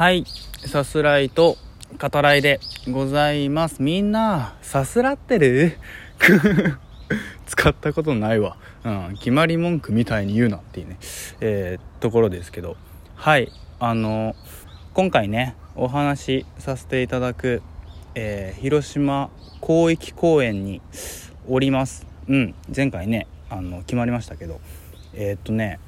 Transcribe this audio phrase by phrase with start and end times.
[0.00, 0.24] はい。
[0.64, 1.58] さすらいと
[1.98, 2.58] 語らいで
[2.90, 3.82] ございます。
[3.82, 5.76] みんなさすらってる？
[7.44, 10.96] 使ったことないわ、うん、決まり文句みたいに言うなっていうね、
[11.42, 12.78] えー、ところですけど。
[13.14, 13.52] はい。
[13.78, 14.34] あの
[14.94, 17.60] 今回ねお話しさせていただく、
[18.14, 19.28] えー、広島
[19.62, 20.80] 広域公園に
[21.46, 22.06] おります。
[22.26, 22.54] うん。
[22.74, 24.62] 前回ねあの決まりましたけど。
[25.12, 25.78] えー、っとね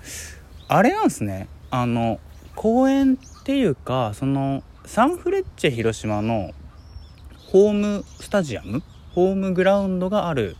[0.69, 1.49] あれなんですね。
[1.71, 2.21] あの
[2.55, 6.53] 公園っていうかそのサンフレッチェ広島の
[7.49, 8.83] ホームスタジアム
[9.15, 10.57] ホームグラウンドがある、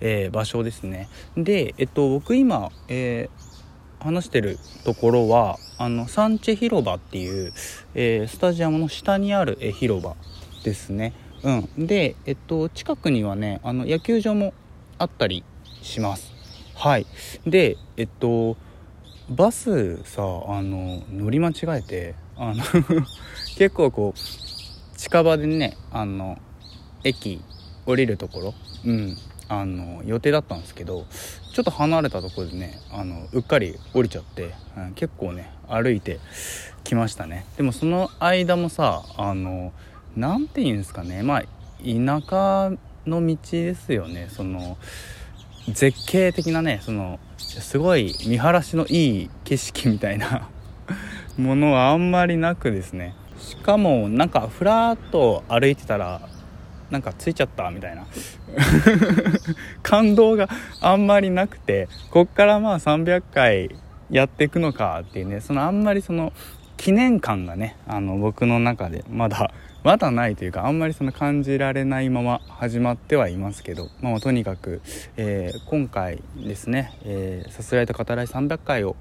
[0.00, 1.08] えー、場所ですね。
[1.36, 7.52] でえっと僕今、えー、話してるところはあのサンチェ広場っていう、
[7.94, 10.14] えー、スタジアムの下にある、え広場
[10.62, 11.14] ですね。
[11.42, 11.86] うん。
[11.86, 14.54] でえっと近くにはねあの野球場も
[14.98, 15.44] あったり
[15.82, 16.32] します。
[16.76, 17.06] はい。
[17.44, 18.56] でえっと
[19.28, 22.62] バスさあの乗り間違えてあの
[23.58, 26.38] 結構こう近場でねあの
[27.02, 27.42] 駅
[27.86, 29.16] 降りるところ、うん、
[29.48, 31.06] あの予定だったんですけど
[31.52, 36.20] ちょっと離れたところでねあのうっかり降りちゃって、うん、結構ね歩いて
[36.84, 37.44] きましたね。
[37.56, 39.72] でもその間もさあの
[40.16, 41.46] 何て言うんですかねまあ田
[42.20, 42.72] 舎
[43.06, 44.28] の道ですよね。
[44.30, 44.76] その
[45.68, 47.18] 絶景的なねその
[47.60, 50.48] すごい見晴らしのいい景色みたいな
[51.36, 53.14] ものはあんまりなくですね。
[53.38, 56.20] しかもなんかふらっと歩いてたら
[56.90, 58.06] なんかついちゃったみたいな。
[59.82, 60.48] 感動が
[60.80, 63.74] あんまりなくてこっからまあ300回
[64.10, 66.32] やっていくのかっていうねそのあんまりその
[66.76, 69.50] 記念感がねあの僕の中でまだ
[69.82, 74.82] まだないというかあんまりその感じられないまま始まってはいますけど、まあ、とにかく、
[75.16, 78.96] えー、今回ですね、えー、さすらいと語らい300回を、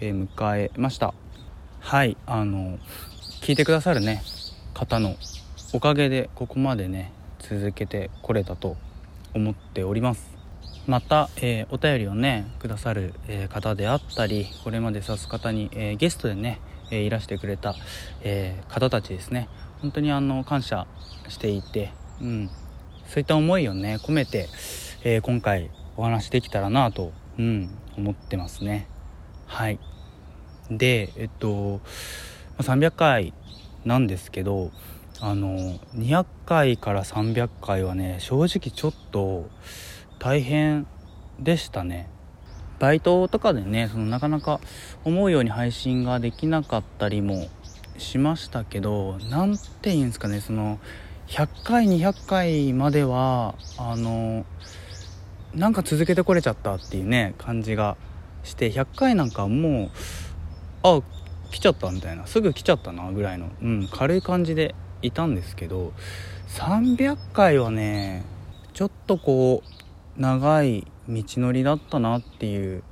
[0.00, 1.14] えー、迎えました。
[1.80, 2.78] はいあの
[3.42, 4.22] 聞いてくださるね
[4.74, 5.16] 方の
[5.72, 8.76] おかげでここまでね続けてこれたと
[9.34, 10.30] 思っております。
[10.86, 17.74] また、えー、お便りをねくださる、えー、方であったりこれまで指す方に、えー、ゲストでね、えいらしてくれた、
[18.22, 19.48] え方たちですね。
[19.80, 20.86] 本当にあの感謝
[21.28, 22.50] していて、うん、
[23.06, 24.48] そういった思いをね込めて、
[25.04, 28.86] え今回お話できたらなと、うん、思ってますね。
[29.46, 29.78] はい。
[30.70, 31.80] でえっと
[32.58, 33.34] 300回
[33.84, 34.70] なんですけど
[35.20, 35.58] あの
[35.94, 39.48] 200回から300回はね正直ちょっと
[40.18, 40.86] 大変
[41.38, 42.08] でしたね。
[42.80, 44.58] バイトとかでねそのなかなか
[45.04, 47.46] 思うように配信ができなかったりも
[47.98, 50.80] しましたけど何て言うんですかねその
[51.28, 54.44] 100回200回まではあの
[55.54, 57.96] なんか続けてこれちゃったっていうね感じが
[58.42, 59.90] して100回なんかもう
[60.82, 61.02] あ
[61.50, 65.92] 来ちゃったみたいなすぐ来ちゃったなぐらいの、うん、軽い感じでいたんですけど
[66.48, 68.24] 300回はね
[68.72, 72.84] ちょっとこう長い道のりだったなっていう、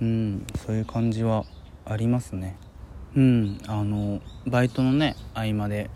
[0.00, 1.44] うん、そういう感じは
[1.84, 2.56] ありますね。
[3.16, 5.90] うん、あのバイトのね合間で、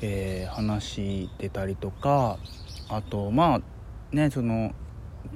[0.00, 2.38] えー、話してたりとか
[2.88, 4.72] あとまあねその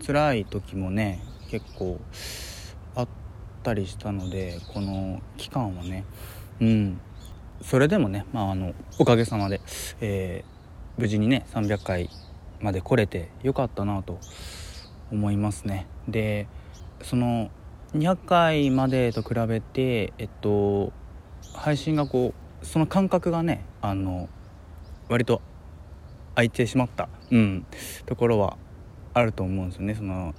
[0.06, 2.00] 辛い時もね結構
[2.94, 3.08] あっ
[3.62, 6.04] たりしたのでこの期間はね
[6.60, 7.00] うん
[7.62, 9.60] それでもね、まあ、あのおかげさまで、
[10.00, 12.10] えー、無事にね300回
[12.60, 14.20] まで来れてよかったなと
[15.10, 15.86] 思いますね。
[16.08, 16.46] で
[17.02, 17.50] その
[17.94, 20.92] 200回までと比べてえっと
[21.54, 24.28] 配信がこうその感覚がねあの
[25.08, 25.40] 割と
[26.34, 27.66] 空いてしまった、うん、
[28.06, 28.58] ところは
[29.14, 29.94] あると思うんですよね。
[29.94, 30.34] その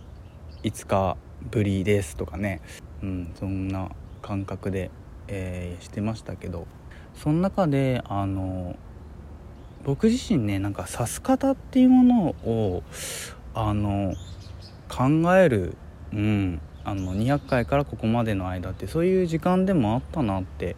[0.64, 1.18] 5日
[1.50, 2.62] ぶりですとかね、
[3.02, 3.90] うん、そんな
[4.22, 4.92] 感覚で、
[5.28, 6.68] えー、してましたけど。
[7.18, 8.76] その中であの
[9.84, 12.84] 僕自身ねなんか指す方っていうものを
[13.54, 14.14] あの
[14.97, 15.78] 考える、
[16.12, 20.75] うん、あの200回からここまでの間ってそういう時間でもあったなって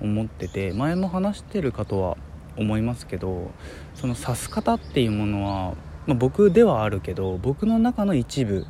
[0.00, 2.16] 思ってて前も話してるかとは
[2.56, 3.52] 思いますけど
[3.94, 5.74] その指す方っていうものは、
[6.06, 8.66] まあ、僕ではあるけど僕の中の一部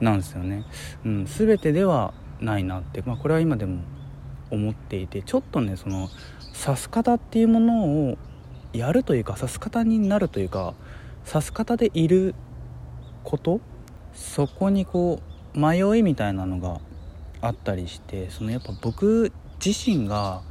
[0.00, 0.64] なんですよね、
[1.04, 3.80] うん、全てではないなって、まあ、これは今でも
[4.52, 6.08] 思っていてちょっとねその
[6.64, 8.18] 指す方っていうものを
[8.72, 10.74] やるというか指す方になるというか
[11.26, 12.36] 指す方でいる
[13.24, 13.60] こと
[14.14, 15.20] そこにこ
[15.54, 16.80] う迷いみたいなのが
[17.40, 19.32] あったりしてそのやっぱ僕
[19.64, 20.42] 自身が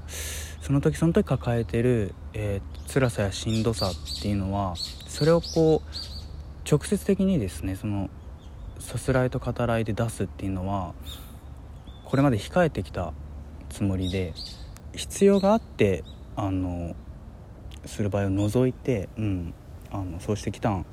[0.61, 4.75] その時その時抱えてる、えー、辛さやしんどさっていうのは
[5.07, 8.09] それをこう直接的にですねその
[8.79, 10.93] さすらいと語らいで出すっていうのは
[12.05, 13.13] これまで控えてきた
[13.69, 14.33] つもりで
[14.95, 16.03] 必要があって
[16.35, 16.95] あの
[17.85, 19.53] する場合を除いて、うん、
[19.91, 20.85] あのそうしてきたん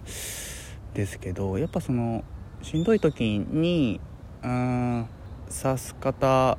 [0.94, 2.24] ですけどやっぱその
[2.62, 4.00] しんどい時に
[4.42, 5.08] うん
[5.50, 6.58] 指す方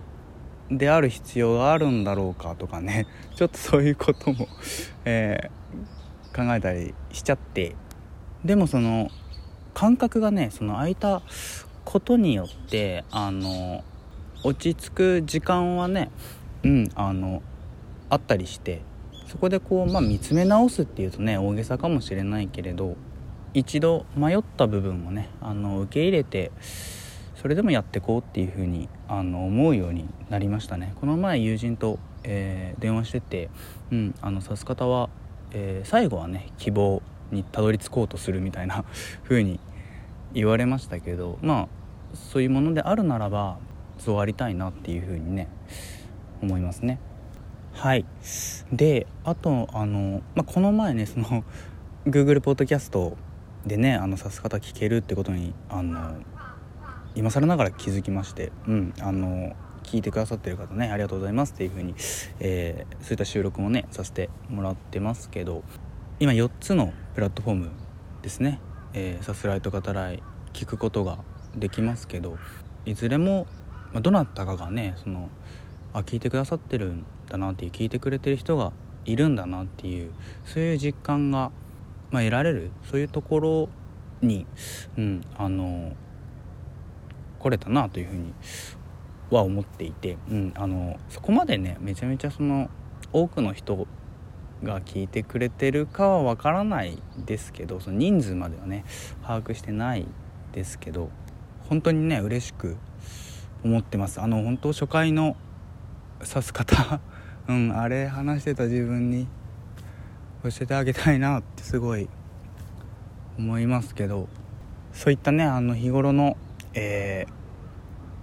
[0.72, 3.08] である必要があるんだろうかとかね。
[3.36, 4.48] ちょっとそういうことも、
[5.06, 7.76] えー、考えたりしちゃって。
[8.46, 9.10] でもその
[9.74, 11.22] 感覚がねその空いた
[11.84, 13.84] ことによってあの
[14.44, 16.10] 落ち着く時間はね
[16.64, 17.42] うんあの
[18.10, 18.82] あったりして。
[19.26, 22.96] そこでこう、まあ、見つめ直すっていうとね大げさかもしれないけれど。
[23.54, 26.52] 一度迷った部分をねあの受け入れて
[27.36, 30.94] それでもやっていこうっていうふうにあの思うようになりましたね。
[31.00, 33.50] この前友人と、えー、電話してて、
[33.92, 35.10] うん、あの指す方は、
[35.52, 37.02] えー、最後はね希望
[37.32, 38.84] にたどり着こうとするみたいな
[39.24, 39.60] 風に
[40.34, 41.68] 言われましたけどまあ
[42.14, 43.58] そういうものであるならば
[43.98, 45.48] そうありたいなっていう風にね
[46.42, 47.00] 思いますね。
[47.74, 48.06] はい。
[48.74, 51.46] であとあの、まあ、この前ねその
[52.06, 53.16] Google ポッドキャスト
[53.70, 56.18] でねあの指す方聞けるってことにあの
[57.14, 61.94] 今更ながら気づきましてうんあの聞いてくださってる方ねありがとうございますっていう風に、
[62.40, 65.64] えー、そういった収録もねさせてもらってますけど
[66.20, 67.70] 今4つのプラットフォーム
[68.24, 68.60] ですね、
[68.94, 71.20] えー、さすらいと語らい聞くことが
[71.56, 72.38] できますけど
[72.86, 73.46] いずれも、
[73.94, 75.30] まあ、どなたかがねその
[75.94, 78.74] あ聞いてくださってるんだなっていう聞いてくれてる人が
[79.06, 80.12] いるんだなっていう
[80.46, 81.52] そういう実感が、
[82.12, 82.72] まあ、得られる？
[82.90, 83.70] そういうところ
[84.22, 84.46] に、
[84.98, 85.94] うん、あの
[87.40, 88.34] 来れたなというふうに
[89.30, 92.70] は思っていて、うん、あのそこまでねめちゃめちゃその
[93.14, 93.88] 多くの人
[94.64, 98.84] が聞いてくれてるかはわからないですけどその人数まではね
[99.22, 100.06] 把握してない
[100.52, 101.10] ですけど
[101.70, 102.76] 本当にね嬉しく
[103.64, 104.20] 思ってます。
[104.20, 105.38] あの本当初回の
[106.20, 107.00] 指す方
[107.48, 109.28] うんあれ話してた自分に
[110.44, 112.08] 教えてあげたいなってすごい
[113.38, 114.30] 思いますけど
[114.94, 116.38] そういったねあの日頃の、
[116.74, 117.26] え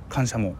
[0.09, 0.57] ー、感謝も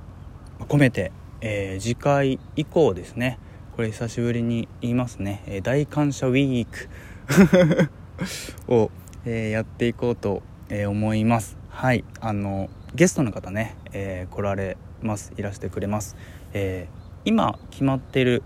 [0.61, 3.39] 込めて、えー、次回以降ですね
[3.75, 7.91] これ久しぶりに言いますね、えー、大感謝ウィーク
[8.73, 8.91] を、
[9.25, 11.59] えー、やっていこうと、えー、思います。
[11.69, 15.35] はいあのゲストの方ね、え来られます。
[15.37, 16.17] いらしてくれます、
[16.55, 16.89] え
[17.27, 18.43] 今決まってる、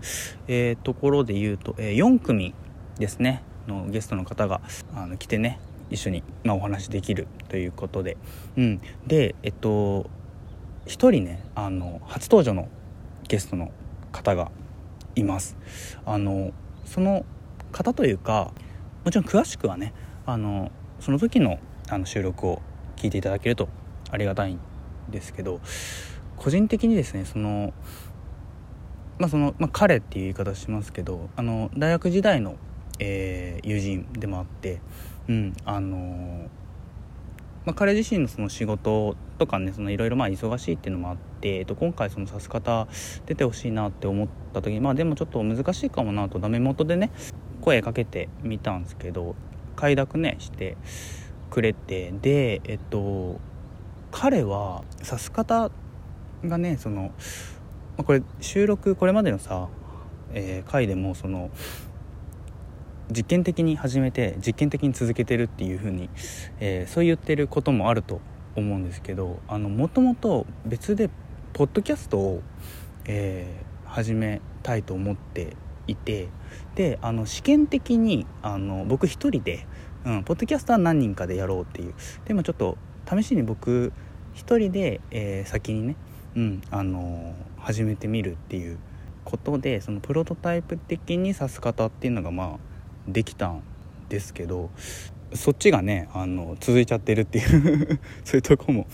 [0.49, 2.53] えところで言うと、え4組
[2.99, 3.43] ですね。
[3.67, 4.61] のゲストの方が
[4.95, 5.59] あの来てね
[5.89, 8.17] 一緒に、まあ、お話できるということで、
[8.57, 10.09] うん、でえっと
[10.85, 12.69] 1人ねあの初登場の
[13.27, 13.71] ゲストの
[14.11, 14.51] 方が
[15.15, 15.57] います。
[16.05, 16.51] あの
[16.85, 17.25] その
[17.71, 18.51] 方というか
[19.05, 19.93] もちろん詳しくはね
[20.25, 21.59] あのその時の
[21.89, 22.61] あの収録を
[22.95, 23.67] 聞いていただけると
[24.11, 24.59] ありがたいん
[25.09, 25.59] ですけど
[26.37, 27.73] 個人的にですねその
[29.19, 32.55] まあその、まあ、彼っていう言い方しますけどあの大学時代の、
[33.03, 34.79] えー、友人でもあって
[35.27, 36.49] うんあの
[37.63, 42.87] まあ、彼自身のその仕事とかねいろいろ忙しいっていうのもあって、えっと、今回その指す方
[43.27, 47.11] 出てほしいなって思った時にまあでもちょっと難しいかもなとダメ元でね
[47.61, 49.35] 声かけてみたんですけど
[49.75, 50.75] 快諾ねして
[51.51, 53.39] くれてでえっと
[54.11, 55.69] 彼は指す方
[56.43, 57.11] がねその、ま
[57.99, 59.69] あ、これ収録これまでのさ、
[60.33, 61.51] えー、回でもその
[63.11, 66.09] 実験的に始めて実験的に続けてるっていう風に、
[66.59, 68.21] えー、そう言ってることもあると
[68.55, 71.09] 思うんですけどもともと別で
[71.53, 72.41] ポッドキャストを、
[73.05, 75.55] えー、始めたいと思って
[75.87, 76.29] いて
[76.75, 79.67] であの試験的にあの僕一人で、
[80.05, 81.93] うん、ポッドキャストは何人かでやろうっていう。
[82.25, 82.77] でもちょっと
[83.09, 83.91] 試しに僕
[84.33, 85.95] 一人で、えー、先にね、
[86.35, 88.79] うんあの始めてみるっていう
[89.23, 92.70] ことでそのプロトタイプ的に指す方っていうのがまあ
[93.07, 93.63] できたん
[94.09, 94.69] ですけど
[95.33, 98.87] そっちがねあの続いちゃってるっていう そういうとこも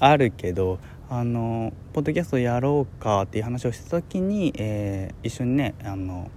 [0.00, 6.30] あるけどあのポッドキャストやろうかっていう話をした時に、えー、一緒にねあの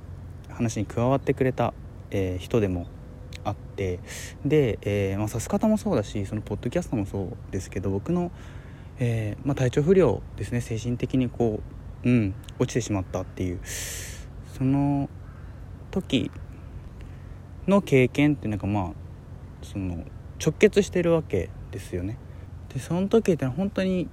[0.50, 1.74] 話に加わってくれた、
[2.12, 2.86] えー、人でも
[3.44, 4.00] あって
[4.46, 8.32] で、えーまあ、さす方もそうだしそのポッドキャストもそうですけど僕の、
[9.00, 11.62] えーまあ、体調不良ですね精神的にこ
[12.04, 13.60] う、うん、落ちてしまったっていう
[14.58, 15.10] その
[15.92, 16.32] 時
[17.70, 18.92] の経験ってなんかまあ
[19.62, 20.04] その
[20.44, 22.18] 直結してるわけですよね。
[22.74, 24.10] でその時って本当に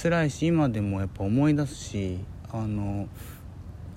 [0.00, 2.18] 辛いし今でもやっぱ思い出すし
[2.50, 3.08] あの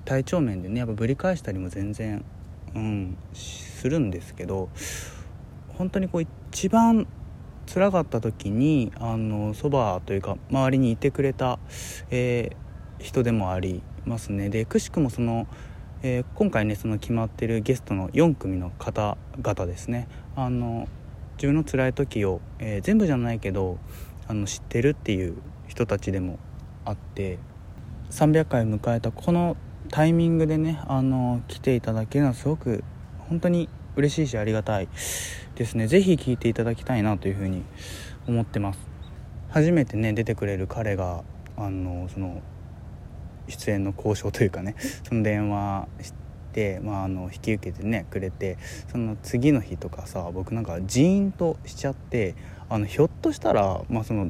[0.06, 2.24] 体調面でねやっぱぶり返したりも全然
[2.76, 4.70] うんするんですけど
[5.78, 7.08] 本当にこう一番
[7.72, 11.60] 辛かった時にあのそばというか周りにいてくれた、
[12.10, 14.50] えー、人でもありますね。
[14.50, 15.48] でくしくもその
[16.04, 20.08] えー、今回ねその決まってるゲストの4組の方々ですね。
[20.36, 20.88] あの
[21.38, 23.80] 自分の辛い時を、えー、全部じゃないけど
[24.28, 25.38] あの知ってるっていう
[25.68, 26.38] 人たちでも
[26.86, 27.40] あって
[28.12, 29.58] 300回迎えたこの
[29.90, 32.84] タイミングでねあの来ていただけるのはすごく
[33.30, 34.88] 本当に嬉しいしありがたい
[35.56, 35.88] ですね。
[35.88, 37.64] 是非聞いていただきたいなというふうに
[38.28, 38.80] 思ってます。
[39.50, 41.24] 初めてね出てくれる彼が
[41.56, 42.42] あのその
[43.48, 44.76] 出演の交渉というかね
[45.08, 46.14] その電話し
[46.54, 48.58] て、まあ、あの引き受けてねくれて
[48.92, 52.36] その次の日とかさ僕なんかジーンとしちゃって
[52.70, 54.30] あのひょっとしたら、まあ、その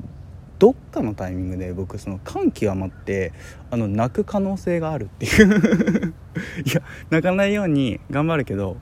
[0.59, 3.31] どっかのタイミングで僕その感極まって
[3.69, 6.13] あの泣く可能性があるっていう。
[6.65, 8.77] いや泣かないように頑張るけど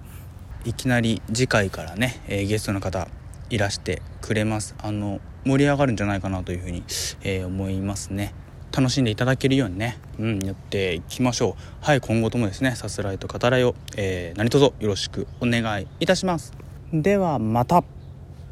[0.65, 3.07] いきなり次回からね、えー、ゲストの方
[3.49, 4.75] いらしてくれます。
[4.79, 6.83] あの盛り上がるんじゃないかなというふうに、
[7.21, 8.33] えー、思いますね。
[8.75, 11.85] 楽しんでいただけるようにね、うん、やっていきましょう。
[11.85, 16.51] はい今後ともですねさすらいと語らいを、えー、何卒よろしくお願いいたします。
[16.91, 17.94] ではまた。